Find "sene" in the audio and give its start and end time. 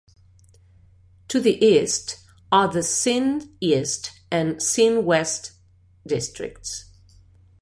2.81-3.55, 4.59-5.05